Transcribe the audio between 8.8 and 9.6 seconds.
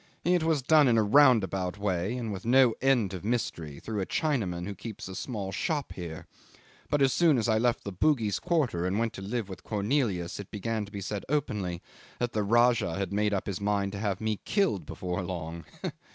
and went to live